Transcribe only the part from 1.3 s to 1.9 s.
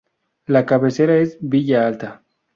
Villa